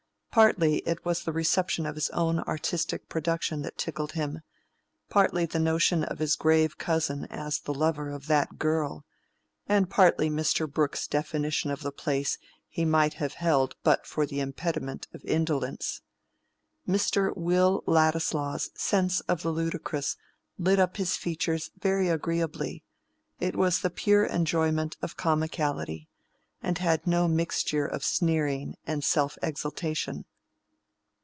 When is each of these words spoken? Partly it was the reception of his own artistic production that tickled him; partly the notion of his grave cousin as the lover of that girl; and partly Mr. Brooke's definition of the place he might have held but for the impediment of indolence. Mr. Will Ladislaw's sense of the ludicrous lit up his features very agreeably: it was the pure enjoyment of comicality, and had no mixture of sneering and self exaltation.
Partly 0.31 0.77
it 0.87 1.03
was 1.03 1.25
the 1.25 1.33
reception 1.33 1.85
of 1.85 1.95
his 1.95 2.09
own 2.11 2.39
artistic 2.39 3.09
production 3.09 3.63
that 3.63 3.77
tickled 3.77 4.13
him; 4.13 4.39
partly 5.09 5.45
the 5.45 5.59
notion 5.59 6.05
of 6.05 6.19
his 6.19 6.37
grave 6.37 6.77
cousin 6.77 7.25
as 7.25 7.59
the 7.59 7.73
lover 7.73 8.09
of 8.09 8.27
that 8.27 8.57
girl; 8.57 9.03
and 9.67 9.89
partly 9.89 10.29
Mr. 10.29 10.71
Brooke's 10.71 11.05
definition 11.05 11.69
of 11.69 11.81
the 11.81 11.91
place 11.91 12.37
he 12.69 12.85
might 12.85 13.15
have 13.15 13.33
held 13.33 13.75
but 13.83 14.05
for 14.05 14.25
the 14.25 14.39
impediment 14.39 15.05
of 15.13 15.21
indolence. 15.25 15.99
Mr. 16.87 17.35
Will 17.35 17.83
Ladislaw's 17.85 18.69
sense 18.73 19.19
of 19.27 19.41
the 19.41 19.51
ludicrous 19.51 20.15
lit 20.57 20.79
up 20.79 20.95
his 20.95 21.17
features 21.17 21.71
very 21.77 22.07
agreeably: 22.07 22.85
it 23.41 23.57
was 23.57 23.81
the 23.81 23.89
pure 23.89 24.23
enjoyment 24.25 24.95
of 25.01 25.17
comicality, 25.17 26.07
and 26.63 26.77
had 26.77 27.07
no 27.07 27.27
mixture 27.27 27.87
of 27.87 28.05
sneering 28.05 28.75
and 28.85 29.03
self 29.03 29.35
exaltation. 29.41 30.23